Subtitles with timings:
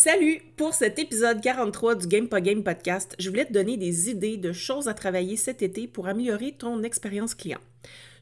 [0.00, 0.40] Salut!
[0.56, 4.36] Pour cet épisode 43 du Game Pas Game podcast, je voulais te donner des idées
[4.36, 7.58] de choses à travailler cet été pour améliorer ton expérience client.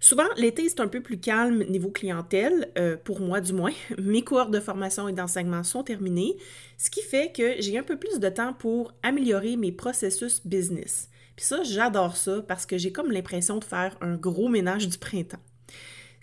[0.00, 3.74] Souvent, l'été, c'est un peu plus calme niveau clientèle, euh, pour moi du moins.
[3.98, 6.38] Mes cours de formation et d'enseignement sont terminés,
[6.78, 11.10] ce qui fait que j'ai un peu plus de temps pour améliorer mes processus business.
[11.36, 14.96] Puis ça, j'adore ça parce que j'ai comme l'impression de faire un gros ménage du
[14.96, 15.42] printemps.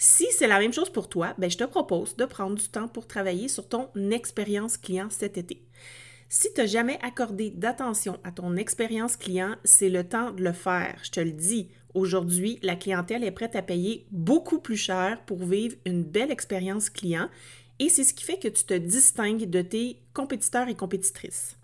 [0.06, 2.90] Si c'est la même chose pour toi, ben je te propose de prendre du temps
[2.90, 5.64] pour travailler sur ton expérience client cet été.
[6.28, 10.52] Si tu n'as jamais accordé d'attention à ton expérience client, c'est le temps de le
[10.52, 11.00] faire.
[11.04, 15.38] Je te le dis, aujourd'hui, la clientèle est prête à payer beaucoup plus cher pour
[15.38, 17.30] vivre une belle expérience client
[17.80, 21.56] et c'est ce qui fait que tu te distingues de tes compétiteurs et compétitrices.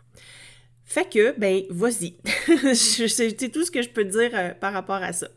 [0.85, 2.15] Fait que, ben, vas-y.
[2.73, 5.27] c'est tout ce que je peux dire euh, par rapport à ça.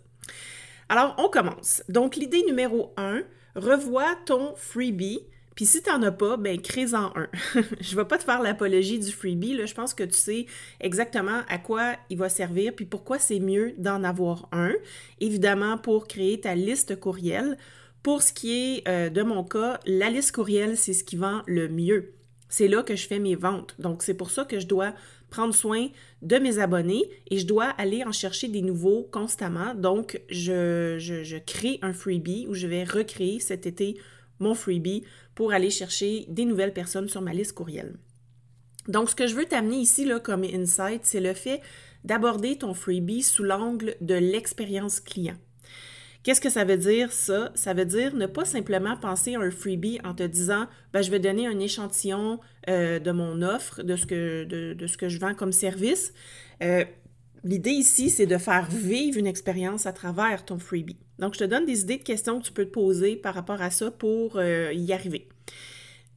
[0.93, 1.83] Alors, on commence.
[1.89, 3.23] Donc, l'idée numéro 1,
[3.57, 5.21] revois ton freebie.
[5.55, 7.29] Puis si tu n'en as pas, ben crée-en un.
[7.81, 9.65] je vais pas te faire l'apologie du freebie, là.
[9.65, 10.45] je pense que tu sais
[10.81, 14.75] exactement à quoi il va servir, puis pourquoi c'est mieux d'en avoir un.
[15.19, 17.56] Évidemment, pour créer ta liste courriel.
[18.03, 21.41] Pour ce qui est euh, de mon cas, la liste courriel, c'est ce qui vend
[21.47, 22.12] le mieux.
[22.51, 23.77] C'est là que je fais mes ventes.
[23.79, 24.93] Donc, c'est pour ça que je dois
[25.33, 25.88] prendre soin
[26.20, 29.75] de mes abonnés et je dois aller en chercher des nouveaux constamment.
[29.75, 33.98] Donc, je, crée un freebie où je vais recréer cet été
[34.38, 35.03] mon freebie
[35.34, 37.97] pour aller chercher des nouvelles personnes sur ma liste courriel.
[38.86, 41.60] Donc, ce que je veux t'amener ici là, comme insight, c'est le fait
[42.05, 45.38] d'aborder ton freebie sous l'angle de l'expérience client.
[46.22, 47.50] Qu'est-ce que ça veut dire, ça?
[47.55, 51.10] Ça veut dire ne pas simplement penser à un freebie en te disant ben, je
[51.10, 52.38] vais donner un échantillon
[52.69, 56.12] euh, de mon offre, de ce, que, de, ce que je vends comme service.
[56.62, 56.84] Euh,
[57.43, 60.99] l'idée ici, c'est de faire vivre une expérience à travers ton freebie.
[61.19, 63.60] Donc, je te donne des idées de questions que tu peux te poser par rapport
[63.60, 65.28] à ça pour euh, y arriver.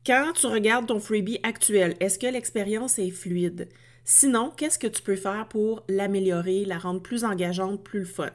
[0.05, 3.69] Quand tu regardes ton freebie actuel, est-ce que l'expérience est fluide?
[4.03, 8.29] Sinon, qu'est-ce que tu peux faire pour l'améliorer, la rendre plus engageante, plus fun?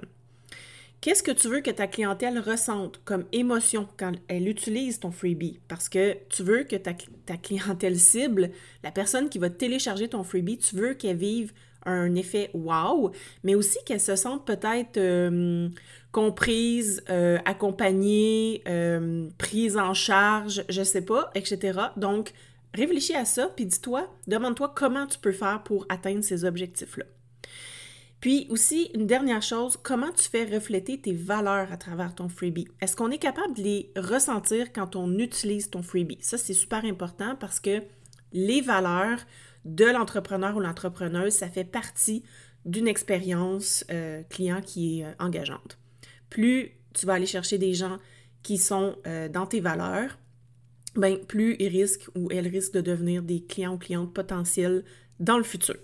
[1.00, 5.58] Qu'est-ce que tu veux que ta clientèle ressente comme émotion quand elle utilise ton freebie?
[5.66, 6.92] Parce que tu veux que ta,
[7.38, 8.50] clientèle cible,
[8.82, 11.52] la personne qui va télécharger ton freebie, tu veux qu'elle vive
[11.86, 13.12] un effet wow,
[13.44, 15.70] mais aussi qu'elle se sente peut-être euh,
[16.12, 21.78] comprise, euh, accompagnée, euh, prise en charge, je sais pas, etc.
[21.96, 22.34] Donc,
[22.74, 27.06] réfléchis à ça, puis dis-toi, demande-toi comment tu peux faire pour atteindre ces objectifs-là.
[28.20, 32.68] Puis aussi, une dernière chose, comment tu fais refléter tes valeurs à travers ton freebie?
[32.82, 36.18] Est-ce qu'on est capable de les ressentir quand on utilise ton freebie?
[36.20, 37.82] Ça, c'est super important parce que
[38.32, 39.20] les valeurs
[39.64, 42.22] de l'entrepreneur ou l'entrepreneuse, ça fait partie
[42.66, 45.78] d'une expérience euh, client qui est euh, engageante.
[46.28, 47.98] Plus tu vas aller chercher des gens
[48.42, 50.18] qui sont euh, dans tes valeurs,
[50.94, 54.84] ben, plus ils risquent ou elles risquent de devenir des clients ou clientes potentiels
[55.20, 55.76] dans le futur.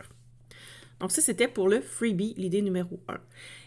[1.01, 3.19] Donc ça, c'était pour le freebie, l'idée numéro 1.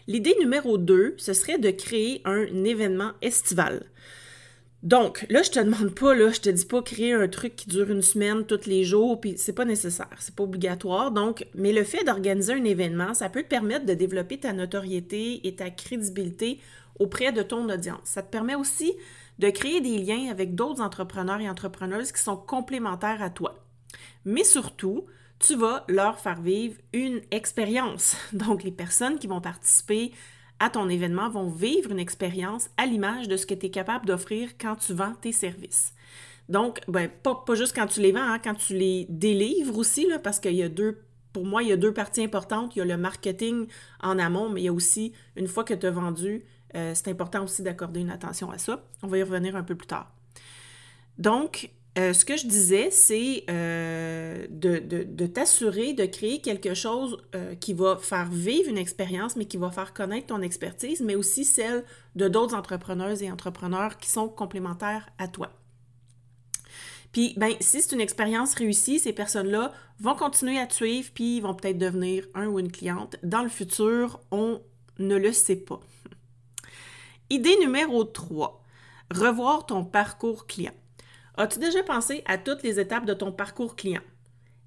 [0.08, 3.86] L'idée numéro 2, ce serait de créer un événement estival.
[4.82, 7.68] Donc, là, je te demande pas, là, je te dis pas créer un truc qui
[7.68, 11.10] dure une semaine tous les jours, puis c'est pas nécessaire, c'est pas obligatoire.
[11.10, 15.46] Donc, mais le fait d'organiser un événement, ça peut te permettre de développer ta notoriété
[15.46, 16.60] et ta crédibilité
[16.98, 18.00] auprès de ton audience.
[18.04, 18.94] Ça te permet aussi
[19.38, 23.62] de créer des liens avec d'autres entrepreneurs et entrepreneuses qui sont complémentaires à toi.
[24.24, 25.04] Mais surtout,
[25.40, 28.16] tu vas leur faire vivre une expérience.
[28.32, 30.12] Donc, les personnes qui vont participer
[30.60, 34.06] à ton événement vont vivre une expérience à l'image de ce que tu es capable
[34.06, 35.94] d'offrir quand tu vends tes services.
[36.50, 40.38] Donc, ben, pas, juste quand tu les vends, hein, quand tu les délivres aussi, parce
[40.38, 41.00] qu'il y a deux,
[41.32, 42.76] pour moi, il y a deux parties importantes.
[42.76, 43.66] Il y a le marketing
[44.02, 46.44] en amont, mais il y a aussi, une fois que tu as vendu,
[46.76, 48.84] euh, c'est important aussi d'accorder une attention à ça.
[49.02, 50.12] On va y revenir un peu plus tard.
[51.18, 57.56] Donc, euh, ce que je disais, c'est euh, de, t'assurer de créer quelque chose euh,
[57.56, 61.44] qui va faire vivre une expérience, mais qui va faire connaître ton expertise, mais aussi
[61.44, 61.84] celle
[62.14, 65.50] de d'autres entrepreneuses et entrepreneurs qui sont complémentaires à toi.
[67.10, 71.38] Puis, ben, si c'est une expérience réussie, ces personnes-là vont continuer à te suivre, puis
[71.38, 73.16] ils vont peut-être devenir un ou une cliente.
[73.24, 74.62] Dans le futur, on
[75.00, 75.80] ne le sait pas.
[77.30, 78.62] Idée numéro 3,
[79.10, 80.72] revoir ton parcours client.
[81.40, 84.02] As-tu déjà pensé à toutes les étapes de ton parcours client?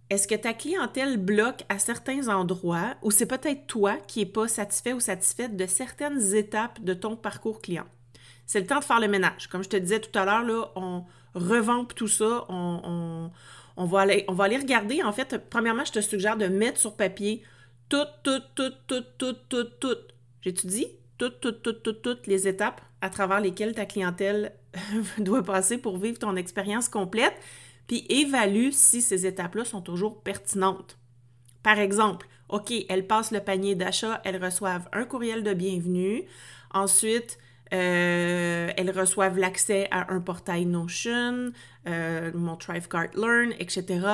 [0.09, 4.47] Est-ce que ta clientèle bloque à certains endroits ou c'est peut-être toi qui n'es pas
[4.47, 7.85] satisfait ou satisfaite de certaines étapes de ton parcours client?
[8.47, 9.45] C'est le temps de faire le ménage.
[9.49, 11.03] Comme je te disais tout à l'heure, on
[11.35, 13.29] revampe tout ça, on,
[13.77, 15.03] va aller, regarder.
[15.03, 17.43] En fait, premièrement, je te suggère de mettre sur papier
[17.87, 20.13] toutes, toutes, toutes, toutes, toutes, toutes.
[20.41, 20.87] J'ai-tu dit?
[21.17, 24.53] Toutes, toutes, toutes, toutes, toutes les étapes à travers lesquelles ta clientèle
[25.17, 27.35] doit passer pour vivre ton expérience complète
[27.87, 30.97] puis évalue si ces étapes-là sont toujours pertinentes.
[31.63, 36.23] Par exemple, OK, elles passent le panier d'achat, elles reçoivent un courriel de bienvenue.
[36.73, 37.37] Ensuite,
[37.71, 41.51] euh, elles reçoivent l'accès à un portail Notion,
[41.87, 44.05] euh, mon Thrivecart Learn, etc.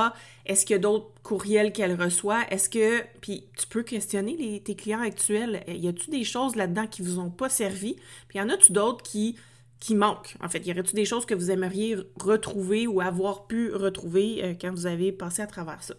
[0.46, 2.46] Est-ce qu'il y a d'autres courriels qu'elles reçoivent?
[2.50, 3.04] Est-ce que.
[3.22, 5.63] Puis tu peux questionner tes clients actuels.
[5.68, 7.96] Y a-tu des choses là-dedans qui vous ont pas servi?
[8.28, 9.36] Puis y en a-tu d'autres qui
[9.80, 10.36] qui manque.
[10.42, 14.54] En fait, y aurait-il des choses que vous aimeriez retrouver ou avoir pu retrouver euh,
[14.60, 15.96] quand vous avez passé à travers ça?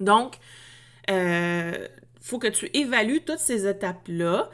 [0.00, 0.36] Donc,
[1.08, 1.86] il euh,
[2.20, 4.50] faut que tu évalues toutes ces étapes-là.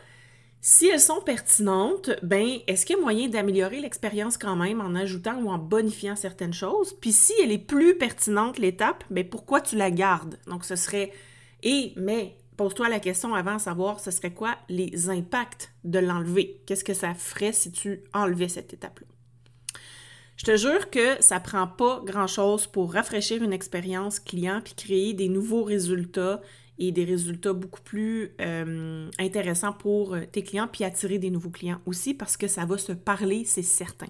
[0.65, 4.95] Si elles sont pertinentes, ben, est-ce qu'il y a moyen d'améliorer l'expérience quand même en
[4.95, 6.93] ajoutant ou en bonifiant certaines choses?
[7.01, 10.39] Puis si elle est plus pertinente, l'étape, ben, pourquoi tu la gardes?
[10.47, 11.11] Donc, ce serait
[11.65, 16.63] et, mais, pose-toi la question avant de savoir ce serait quoi les impacts de l'enlever?
[16.65, 19.09] Qu'est-ce que ça ferait si tu enlevais cette étape-là?
[20.37, 25.13] Je te jure que ça prend pas grand-chose pour rafraîchir une expérience client puis créer
[25.13, 26.41] des nouveaux résultats
[26.83, 31.51] et des résultats beaucoup plus euh, intéressants pour euh, tes clients puis attirer des nouveaux
[31.51, 34.09] clients aussi parce que ça va se parler, c'est certain.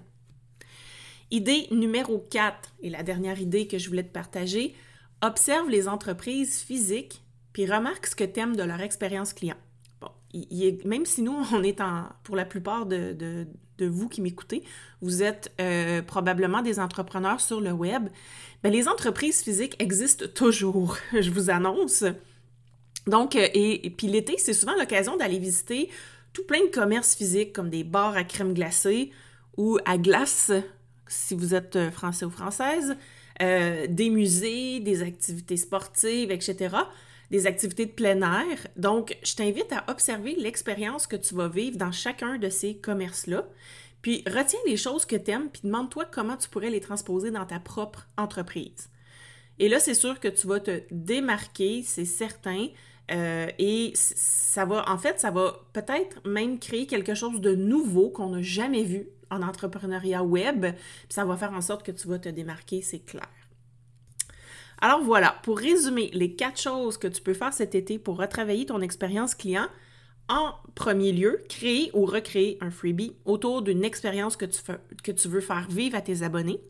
[1.29, 4.73] Idée numéro 4 et la dernière idée que je voulais te partager,
[5.21, 7.21] observe les entreprises physiques
[7.53, 9.57] puis remarque ce que tu aimes de leur expérience client.
[10.01, 10.09] Bon,
[10.85, 13.45] même si nous, on est en, pour la plupart de,
[13.79, 14.63] vous qui m'écoutez,
[15.01, 18.07] vous êtes euh, probablement des entrepreneurs sur le web,
[18.63, 22.05] bien, les entreprises physiques existent toujours, je vous annonce.
[23.07, 25.89] Donc, euh, et, puis l'été, c'est souvent l'occasion d'aller visiter
[26.31, 29.11] tout plein de commerces physiques comme des bars à crème glacée
[29.57, 30.51] ou à glace,
[31.07, 32.95] si vous êtes euh, français ou française,
[33.39, 36.69] des musées, des activités sportives, etc
[37.33, 38.67] des activités de plein air.
[38.77, 43.47] Donc, je t'invite à observer l'expérience que tu vas vivre dans chacun de ces commerces-là.
[44.03, 47.47] Puis, retiens les choses que tu aimes, puis demande-toi comment tu pourrais les transposer dans
[47.47, 48.89] ta propre entreprise.
[49.57, 52.67] Et là, c'est sûr que tu vas te démarquer, c'est certain.
[53.11, 58.09] Euh, et ça va, en fait, ça va peut-être même créer quelque chose de nouveau
[58.09, 60.61] qu'on n'a jamais vu en entrepreneuriat web.
[60.61, 63.27] Puis ça va faire en sorte que tu vas te démarquer, c'est clair.
[64.79, 68.65] Alors voilà, pour résumer les quatre choses que tu peux faire cet été pour retravailler
[68.65, 69.67] ton expérience client,
[70.29, 74.59] en premier lieu, créer ou recréer un freebie autour d'une expérience que tu,
[75.03, 76.61] que tu veux faire vivre à tes abonnés.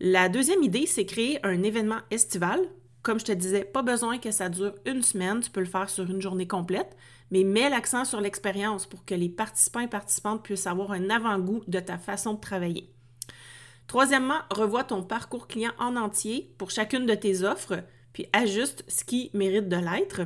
[0.00, 2.60] La deuxième idée, c'est créer un événement estival.
[3.02, 5.88] Comme je te disais, pas besoin que ça dure une semaine, tu peux le faire
[5.88, 6.96] sur une journée complète,
[7.30, 11.62] mais mets l'accent sur l'expérience pour que les participants et participantes puissent avoir un avant-goût
[11.66, 12.92] de ta façon de travailler.
[13.86, 17.82] Troisièmement, revois ton parcours client en entier pour chacune de tes offres,
[18.12, 20.22] puis ajuste ce qui mérite de l'être.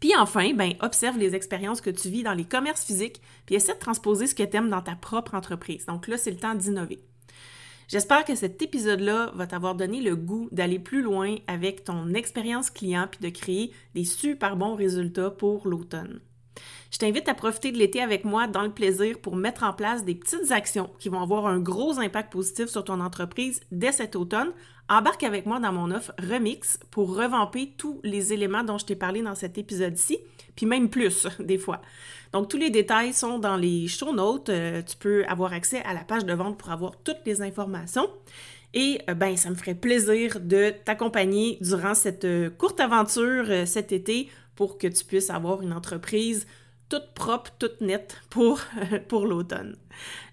[0.00, 3.74] Puis enfin, ben, observe les expériences que tu vis dans les commerces physiques, puis essaie
[3.74, 5.86] de transposer ce que tu aimes dans ta propre entreprise.
[5.86, 7.00] Donc là, c'est le temps d'innover.
[7.88, 12.68] J'espère que cet épisode-là va t'avoir donné le goût d'aller plus loin avec ton expérience
[12.68, 16.20] client puis de créer des super bons résultats pour l'automne.
[16.90, 20.04] Je t'invite à profiter de l'été avec moi dans le plaisir pour mettre en place
[20.04, 24.16] des petites actions qui vont avoir un gros impact positif sur ton entreprise dès cet
[24.16, 24.52] automne.
[24.88, 28.94] Embarque avec moi dans mon offre Remix pour revamper tous les éléments dont je t'ai
[28.94, 30.18] parlé dans cet épisode-ci,
[30.54, 31.82] puis même plus des fois.
[32.32, 34.48] Donc tous les détails sont dans les show notes.
[34.48, 38.08] Euh, tu peux avoir accès à la page de vente pour avoir toutes les informations.
[38.74, 43.90] Et euh, ben, ça me ferait plaisir de t'accompagner durant cette euh, courte aventure cet
[43.90, 46.46] été pour que tu puisses avoir une entreprise
[46.88, 49.76] toute propre, toute nette pour, l'automne.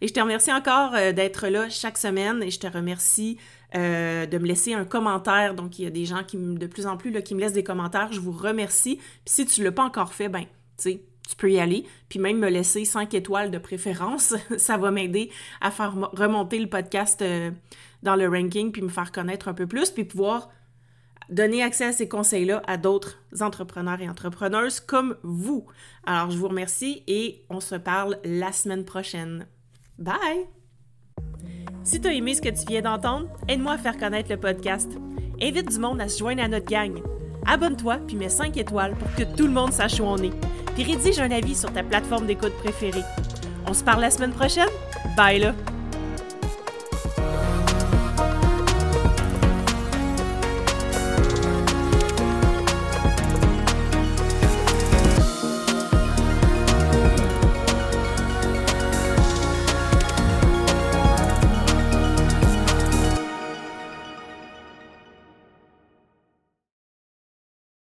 [0.01, 3.37] Et je te remercie encore euh, d'être là chaque semaine et je te remercie
[3.75, 5.55] euh, de me laisser un commentaire.
[5.55, 7.63] Donc, il y a des gens qui, de plus en plus, qui me laissent des
[7.63, 8.11] commentaires.
[8.11, 8.97] Je vous remercie.
[8.97, 11.85] Puis si tu ne l'as pas encore fait, ben, tu sais, tu peux y aller.
[12.09, 14.35] Puis même me laisser 5 étoiles de préférence.
[14.57, 17.51] Ça va m'aider à faire remonter le podcast euh,
[18.03, 19.89] dans le ranking puis me faire connaître un peu plus.
[19.89, 20.49] Puis pouvoir
[21.33, 25.65] donner accès à ces conseils-là à d'autres entrepreneurs et entrepreneuses comme vous.
[26.05, 29.47] Alors, je vous remercie et on se parle la semaine prochaine.
[29.97, 30.47] Bye!
[31.83, 34.89] Si tu as aimé ce que tu viens d'entendre, aide-moi à faire connaître le podcast.
[35.41, 37.01] Invite du monde à se joindre à notre gang.
[37.45, 40.33] Abonne-toi puis mets 5 étoiles pour que tout le monde sache où on est.
[40.75, 43.03] Puis rédige un avis sur ta plateforme d'écoute préférée.
[43.67, 44.69] On se parle la semaine prochaine?
[45.17, 45.72] Bye là!